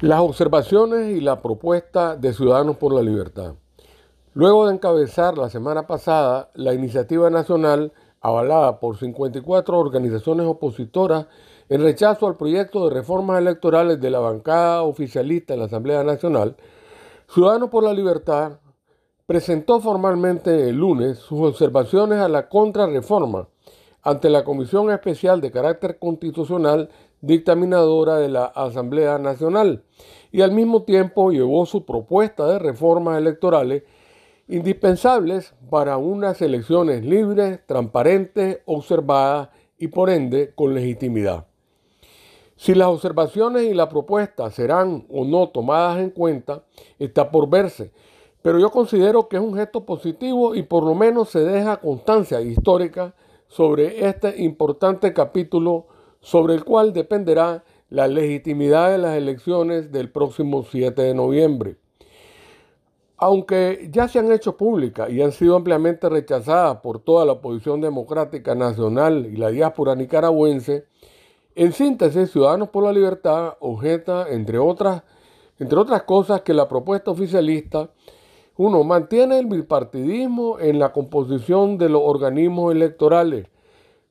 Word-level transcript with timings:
Las 0.00 0.20
observaciones 0.20 1.14
y 1.14 1.20
la 1.20 1.42
propuesta 1.42 2.16
de 2.16 2.32
Ciudadanos 2.32 2.78
por 2.78 2.94
la 2.94 3.02
Libertad. 3.02 3.56
Luego 4.32 4.66
de 4.66 4.72
encabezar 4.72 5.36
la 5.36 5.50
semana 5.50 5.86
pasada 5.86 6.48
la 6.54 6.72
iniciativa 6.72 7.28
nacional 7.28 7.92
avalada 8.22 8.80
por 8.80 8.96
54 8.96 9.78
organizaciones 9.78 10.46
opositoras 10.46 11.26
en 11.68 11.82
rechazo 11.82 12.26
al 12.26 12.38
proyecto 12.38 12.88
de 12.88 12.94
reformas 12.94 13.40
electorales 13.40 14.00
de 14.00 14.08
la 14.08 14.20
bancada 14.20 14.84
oficialista 14.84 15.52
en 15.52 15.60
la 15.60 15.66
Asamblea 15.66 16.02
Nacional, 16.02 16.56
Ciudadanos 17.28 17.68
por 17.68 17.84
la 17.84 17.92
Libertad 17.92 18.52
presentó 19.26 19.80
formalmente 19.80 20.70
el 20.70 20.76
lunes 20.76 21.18
sus 21.18 21.40
observaciones 21.40 22.20
a 22.20 22.28
la 22.30 22.48
contrarreforma 22.48 23.48
ante 24.02 24.30
la 24.30 24.44
Comisión 24.44 24.90
Especial 24.90 25.42
de 25.42 25.50
Carácter 25.50 25.98
Constitucional 25.98 26.88
dictaminadora 27.20 28.16
de 28.16 28.28
la 28.28 28.44
Asamblea 28.46 29.18
Nacional 29.18 29.84
y 30.32 30.42
al 30.42 30.52
mismo 30.52 30.82
tiempo 30.82 31.30
llevó 31.30 31.66
su 31.66 31.84
propuesta 31.84 32.46
de 32.46 32.58
reformas 32.58 33.18
electorales 33.18 33.82
indispensables 34.48 35.54
para 35.70 35.96
unas 35.96 36.42
elecciones 36.42 37.04
libres, 37.04 37.60
transparentes, 37.66 38.60
observadas 38.64 39.50
y 39.78 39.88
por 39.88 40.10
ende 40.10 40.52
con 40.54 40.74
legitimidad. 40.74 41.46
Si 42.56 42.74
las 42.74 42.88
observaciones 42.88 43.62
y 43.62 43.74
la 43.74 43.88
propuesta 43.88 44.50
serán 44.50 45.06
o 45.08 45.24
no 45.24 45.48
tomadas 45.48 45.98
en 45.98 46.10
cuenta, 46.10 46.64
está 46.98 47.30
por 47.30 47.48
verse, 47.48 47.90
pero 48.42 48.58
yo 48.58 48.70
considero 48.70 49.28
que 49.28 49.36
es 49.36 49.42
un 49.42 49.54
gesto 49.54 49.86
positivo 49.86 50.54
y 50.54 50.62
por 50.62 50.84
lo 50.84 50.94
menos 50.94 51.30
se 51.30 51.40
deja 51.40 51.78
constancia 51.78 52.40
histórica 52.40 53.14
sobre 53.48 54.06
este 54.06 54.42
importante 54.42 55.12
capítulo 55.12 55.86
sobre 56.20 56.54
el 56.54 56.64
cual 56.64 56.92
dependerá 56.92 57.64
la 57.88 58.06
legitimidad 58.06 58.90
de 58.90 58.98
las 58.98 59.16
elecciones 59.16 59.90
del 59.90 60.10
próximo 60.10 60.62
7 60.62 61.02
de 61.02 61.14
noviembre. 61.14 61.76
Aunque 63.16 63.88
ya 63.92 64.08
se 64.08 64.18
han 64.18 64.32
hecho 64.32 64.56
públicas 64.56 65.10
y 65.10 65.20
han 65.20 65.32
sido 65.32 65.56
ampliamente 65.56 66.08
rechazadas 66.08 66.78
por 66.78 67.00
toda 67.00 67.26
la 67.26 67.32
oposición 67.32 67.80
democrática 67.80 68.54
nacional 68.54 69.26
y 69.30 69.36
la 69.36 69.50
diáspora 69.50 69.94
nicaragüense, 69.94 70.86
en 71.54 71.72
síntesis, 71.72 72.30
Ciudadanos 72.30 72.68
por 72.68 72.84
la 72.84 72.92
Libertad 72.92 73.54
objeta, 73.60 74.26
entre 74.30 74.58
otras, 74.58 75.02
entre 75.58 75.78
otras 75.78 76.04
cosas, 76.04 76.42
que 76.42 76.54
la 76.54 76.68
propuesta 76.68 77.10
oficialista, 77.10 77.90
uno, 78.56 78.84
mantiene 78.84 79.38
el 79.38 79.46
bipartidismo 79.46 80.58
en 80.60 80.78
la 80.78 80.92
composición 80.92 81.76
de 81.76 81.88
los 81.88 82.02
organismos 82.04 82.72
electorales, 82.72 83.48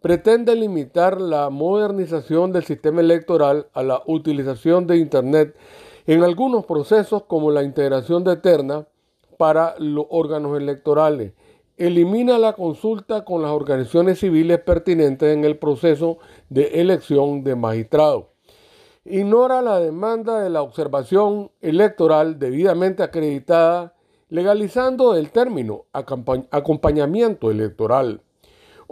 pretende 0.00 0.54
limitar 0.54 1.20
la 1.20 1.50
modernización 1.50 2.52
del 2.52 2.64
sistema 2.64 3.00
electoral 3.00 3.68
a 3.74 3.82
la 3.82 4.02
utilización 4.06 4.86
de 4.86 4.96
Internet 4.96 5.54
en 6.06 6.22
algunos 6.22 6.64
procesos 6.64 7.24
como 7.24 7.50
la 7.50 7.62
integración 7.62 8.24
de 8.24 8.32
Eterna 8.32 8.86
para 9.36 9.74
los 9.78 10.06
órganos 10.08 10.56
electorales. 10.56 11.32
Elimina 11.76 12.38
la 12.38 12.52
consulta 12.54 13.24
con 13.24 13.42
las 13.42 13.52
organizaciones 13.52 14.20
civiles 14.20 14.58
pertinentes 14.60 15.34
en 15.34 15.44
el 15.44 15.58
proceso 15.58 16.18
de 16.48 16.80
elección 16.80 17.42
de 17.42 17.56
magistrados. 17.56 18.24
Ignora 19.04 19.62
la 19.62 19.80
demanda 19.80 20.40
de 20.40 20.50
la 20.50 20.60
observación 20.60 21.50
electoral 21.62 22.38
debidamente 22.38 23.02
acreditada, 23.02 23.94
legalizando 24.28 25.14
el 25.14 25.30
término 25.30 25.86
acompañamiento 25.92 27.50
electoral. 27.50 28.22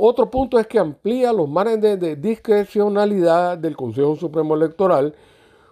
Otro 0.01 0.31
punto 0.31 0.61
es 0.61 0.69
que 0.69 0.79
amplía 0.79 1.33
los 1.33 1.49
márgenes 1.49 1.99
de 1.99 2.15
discrecionalidad 2.15 3.59
del 3.59 3.77
Consejo 3.77 4.15
Supremo 4.15 4.55
Electoral, 4.55 5.17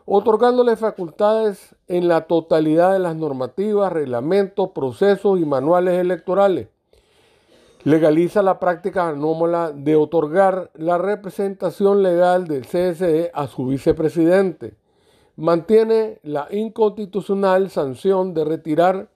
otorgándole 0.05 0.75
facultades 0.75 1.77
en 1.87 2.09
la 2.09 2.23
totalidad 2.23 2.93
de 2.93 2.99
las 2.99 3.15
normativas, 3.15 3.93
reglamentos, 3.93 4.71
procesos 4.71 5.39
y 5.39 5.45
manuales 5.45 6.01
electorales. 6.01 6.67
Legaliza 7.85 8.43
la 8.43 8.59
práctica 8.59 9.07
anómala 9.07 9.71
de 9.71 9.95
otorgar 9.95 10.73
la 10.75 10.99
representación 10.99 12.03
legal 12.03 12.49
del 12.49 12.67
CSE 12.67 13.31
a 13.33 13.47
su 13.47 13.67
vicepresidente. 13.67 14.75
Mantiene 15.37 16.19
la 16.25 16.49
inconstitucional 16.51 17.71
sanción 17.71 18.35
de 18.35 18.45
retirar 18.45 19.09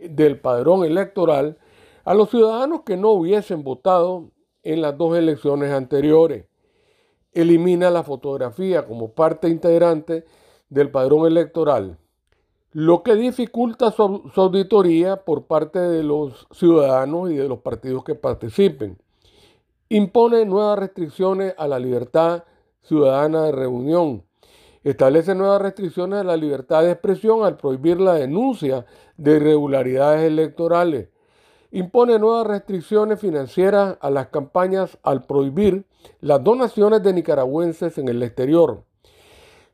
del 0.00 0.40
padrón 0.40 0.84
electoral 0.84 1.58
a 2.04 2.12
los 2.14 2.30
ciudadanos 2.30 2.80
que 2.84 2.96
no 2.96 3.10
hubiesen 3.10 3.62
votado 3.62 4.32
en 4.72 4.82
las 4.82 4.98
dos 4.98 5.16
elecciones 5.16 5.72
anteriores. 5.72 6.44
Elimina 7.32 7.90
la 7.90 8.02
fotografía 8.02 8.84
como 8.86 9.12
parte 9.12 9.48
integrante 9.48 10.26
del 10.68 10.90
padrón 10.90 11.26
electoral, 11.26 11.96
lo 12.72 13.02
que 13.02 13.14
dificulta 13.14 13.90
su, 13.90 14.30
auditoría 14.36 15.24
por 15.24 15.46
parte 15.46 15.78
de 15.78 16.02
los 16.02 16.46
ciudadanos 16.50 17.30
y 17.30 17.36
de 17.36 17.48
los 17.48 17.60
partidos 17.60 18.04
que 18.04 18.14
participen. 18.14 18.98
Impone 19.88 20.44
nuevas 20.44 20.78
restricciones 20.78 21.54
a 21.56 21.66
la 21.66 21.78
libertad 21.78 22.44
ciudadana 22.82 23.44
de 23.44 23.52
reunión. 23.52 24.24
Establece 24.84 25.34
nuevas 25.34 25.62
restricciones 25.62 26.20
a 26.20 26.24
la 26.24 26.36
libertad 26.36 26.82
de 26.82 26.90
expresión 26.90 27.42
al 27.42 27.56
prohibir 27.56 28.02
la 28.02 28.14
denuncia 28.14 28.84
de 29.16 29.36
irregularidades 29.36 30.24
electorales 30.24 31.08
impone 31.70 32.18
nuevas 32.18 32.46
restricciones 32.46 33.20
financieras 33.20 33.96
a 34.00 34.10
las 34.10 34.28
campañas 34.28 34.98
al 35.02 35.24
prohibir 35.24 35.84
las 36.20 36.42
donaciones 36.42 37.02
de 37.02 37.12
nicaragüenses 37.12 37.98
en 37.98 38.08
el 38.08 38.22
exterior. 38.22 38.84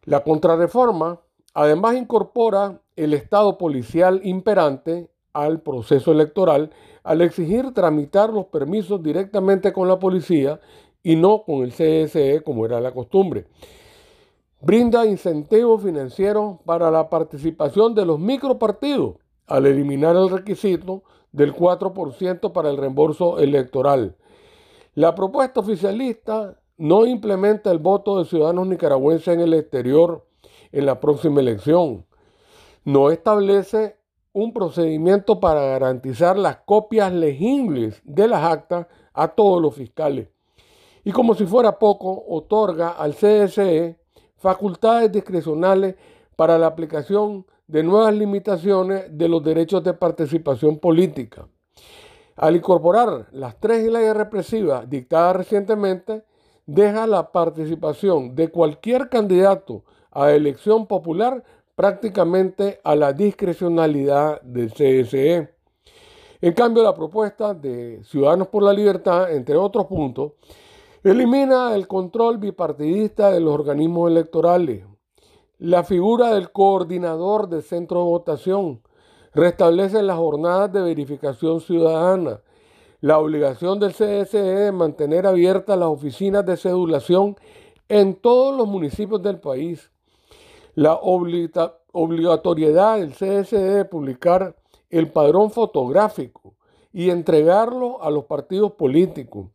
La 0.05 0.25
contrarreforma 0.25 1.21
además 1.55 1.97
incorpora 1.97 2.81
el 2.97 3.15
Estado 3.15 3.59
policial 3.59 4.21
imperante 4.25 5.11
al 5.33 5.61
proceso 5.61 6.13
electoral 6.13 6.71
al 7.03 7.21
exigir 7.21 7.73
tramitar 7.73 8.31
los 8.31 8.47
permisos 8.47 9.03
directamente 9.03 9.73
con 9.73 9.89
la 9.89 9.99
policía 9.99 10.61
y 11.03 11.17
no 11.17 11.43
con 11.45 11.63
el 11.63 11.73
CSE 11.73 12.43
como 12.43 12.65
era 12.65 12.81
la 12.81 12.93
costumbre. 12.93 13.47
Brinda 14.61 15.05
incentivos 15.05 15.83
financieros 15.83 16.57
para 16.65 16.91
la 16.91 17.11
participación 17.11 17.95
de 17.95 18.07
los 18.07 18.19
micropartidos 18.19 19.17
al 19.47 19.67
eliminar 19.67 20.17
el 20.17 20.31
requisito 20.31 21.03
del 21.33 21.55
4% 21.55 22.53
para 22.53 22.71
el 22.71 22.77
reembolso 22.77 23.39
electoral. 23.39 24.17
La 24.95 25.15
propuesta 25.15 25.61
oficialista 25.61 26.59
no 26.77 27.07
implementa 27.07 27.71
el 27.71 27.79
voto 27.79 28.19
de 28.19 28.25
ciudadanos 28.25 28.67
nicaragüenses 28.67 29.35
en 29.35 29.41
el 29.41 29.55
exterior 29.55 30.27
en 30.73 30.87
la 30.87 31.01
próxima 31.01 31.41
elección. 31.41 32.07
No 32.85 33.11
establece 33.11 33.97
un 34.33 34.53
procedimiento 34.53 35.41
para 35.41 35.63
garantizar 35.63 36.37
las 36.37 36.59
copias 36.59 37.13
legibles 37.13 38.03
de 38.05 38.29
las 38.29 38.45
actas 38.45 38.87
a 39.13 39.29
todos 39.29 39.63
los 39.63 39.75
fiscales. 39.75 40.29
Y 41.05 41.13
como 41.13 41.35
si 41.35 41.47
fuera 41.47 41.79
poco, 41.79 42.25
otorga 42.29 42.91
al 42.91 43.15
CSE 43.15 43.97
facultades 44.37 45.13
discrecionales 45.13 45.95
para 46.37 46.59
la 46.59 46.67
aplicación 46.67 47.47
de 47.67 47.83
nuevas 47.83 48.15
limitaciones 48.15 49.07
de 49.11 49.29
los 49.29 49.43
derechos 49.43 49.83
de 49.83 49.95
participación 49.95 50.79
política. 50.79 51.49
Al 52.37 52.57
incorporar 52.57 53.29
las 53.33 53.59
tres 53.61 53.91
leyes 53.91 54.15
represivas 54.15 54.89
dictadas 54.89 55.37
recientemente, 55.37 56.25
deja 56.67 57.07
la 57.07 57.31
participación 57.31 58.35
de 58.35 58.49
cualquier 58.49 59.09
candidato 59.09 59.85
a 60.11 60.33
elección 60.33 60.87
popular 60.87 61.45
prácticamente 61.75 62.81
a 62.85 62.95
la 62.95 63.13
discrecionalidad 63.13 64.41
del 64.43 64.73
CSE. 64.73 65.55
En 66.41 66.53
cambio, 66.53 66.83
la 66.83 66.95
propuesta 66.95 67.55
de 67.55 68.03
Ciudadanos 68.05 68.49
por 68.49 68.63
la 68.63 68.73
Libertad, 68.73 69.33
entre 69.33 69.57
otros 69.57 69.87
puntos, 69.87 70.33
elimina 71.03 71.75
el 71.75 71.87
control 71.87 72.39
bipartidista 72.39 73.31
de 73.31 73.41
los 73.41 73.55
organismos 73.55 74.11
electorales, 74.11 74.85
la 75.59 75.85
figura 75.85 76.35
del 76.35 76.51
coordinador 76.51 77.49
del 77.49 77.63
centro 77.63 78.01
de 78.01 78.07
votación 78.07 78.83
restablece 79.33 80.03
las 80.03 80.17
jornadas 80.17 80.73
de 80.73 80.83
verificación 80.83 81.61
ciudadana, 81.61 82.41
la 83.01 83.19
obligación 83.19 83.79
del 83.79 83.93
CSE 83.93 84.43
de 84.43 84.73
mantener 84.73 85.27
abiertas 85.27 85.79
las 85.79 85.89
oficinas 85.89 86.45
de 86.45 86.57
cedulación 86.57 87.37
en 87.89 88.15
todos 88.15 88.57
los 88.57 88.67
municipios 88.67 89.23
del 89.23 89.39
país, 89.39 89.91
la 90.75 90.95
obligatoriedad 90.95 92.99
del 92.99 93.13
CSE 93.13 93.59
de 93.59 93.85
publicar 93.85 94.57
el 94.91 95.13
padrón 95.13 95.51
fotográfico 95.51 96.55
y 96.93 97.11
entregarlo 97.11 98.03
a 98.03 98.11
los 98.11 98.25
partidos 98.25 98.73
políticos, 98.73 99.49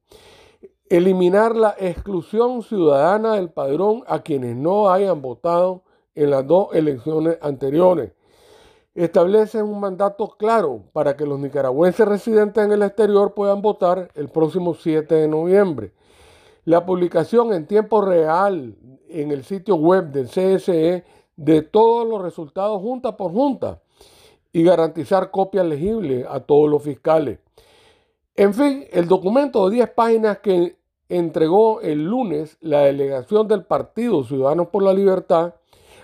eliminar 0.90 1.56
la 1.56 1.75
exclusión 1.78 2.62
ciudadana 2.62 3.36
del 3.36 3.50
padrón 3.50 4.04
a 4.07 4.19
quienes 4.19 4.56
no 4.56 4.90
hayan 4.90 5.22
votado 5.22 5.84
en 6.19 6.31
las 6.31 6.45
dos 6.45 6.68
elecciones 6.74 7.38
anteriores. 7.42 8.12
Establece 8.94 9.63
un 9.63 9.80
mandato 9.80 10.27
claro 10.38 10.83
para 10.92 11.16
que 11.16 11.25
los 11.25 11.39
nicaragüenses 11.39 12.06
residentes 12.06 12.62
en 12.62 12.74
el 12.74 12.83
exterior 12.83 13.33
puedan 13.33 13.62
votar 13.62 14.12
el 14.16 14.27
próximo 14.27 14.74
7 14.74 15.16
de 15.16 15.27
noviembre. 15.30 15.94
La 16.66 16.86
publicación 16.86 17.54
en 17.54 17.66
tiempo 17.66 18.01
real 18.01 18.75
en 19.07 19.31
el 19.31 19.45
sitio 19.45 19.75
web 19.75 20.12
del 20.12 20.27
CSE 20.27 21.06
de 21.38 21.62
todos 21.62 22.06
los 22.06 22.22
resultados 22.22 22.81
junta 22.81 23.15
por 23.15 23.31
junta 23.31 23.81
y 24.51 24.63
garantizar 24.63 25.31
copias 25.31 25.65
legibles 25.65 26.25
a 26.30 26.42
todos 26.42 26.69
los 26.69 26.83
fiscales. 26.83 27.39
En 28.36 28.54
fin, 28.54 28.86
el 28.92 29.07
documento 29.07 29.69
de 29.69 29.75
10 29.77 29.89
páginas 29.92 30.39
que 30.39 30.75
entregó 31.07 31.80
el 31.80 32.04
lunes 32.04 32.57
la 32.60 32.81
delegación 32.81 33.48
del 33.48 33.63
Partido 33.63 34.25
Ciudadanos 34.25 34.68
por 34.68 34.83
la 34.83 34.94
Libertad 34.94 35.54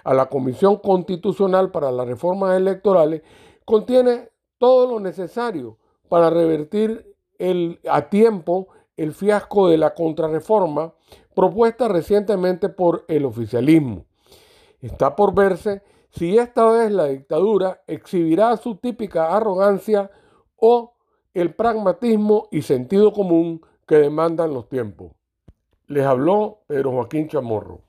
a 0.06 0.13
la 0.13 0.28
Comisión 0.28 0.78
Constitucional 0.78 1.72
para 1.72 1.92
las 1.92 2.07
Reformas 2.07 2.56
Electorales 2.56 3.24
contiene 3.66 4.30
todo 4.57 4.88
lo 4.88 5.00
necesario 5.00 5.78
para 6.07 6.30
revertir 6.30 7.13
a 7.90 8.02
tiempo 8.10 8.68
el 8.96 9.13
fiasco 9.13 9.68
de 9.68 9.78
la 9.78 9.94
contrarreforma 9.94 10.94
propuesta 11.36 11.88
recientemente 11.88 12.69
por 12.69 13.04
el 13.07 13.25
oficialismo. 13.25 14.06
Está 14.80 15.16
por 15.16 15.34
verse 15.34 15.81
si 16.12 16.38
esta 16.38 16.69
vez 16.69 16.92
la 16.92 17.06
dictadura 17.06 17.81
exhibirá 17.88 18.56
su 18.57 18.75
típica 18.75 19.36
arrogancia 19.36 20.12
o 20.56 20.94
el 21.34 21.54
pragmatismo 21.56 22.48
y 22.52 22.62
sentido 22.62 23.12
común 23.12 23.60
que 23.88 23.96
demandan 23.96 24.54
los 24.54 24.69
tiempos. 24.69 25.13
Les 25.88 26.06
habló 26.06 26.60
Pedro 26.68 26.92
Joaquín 26.92 27.28
Chamorro. 27.28 27.84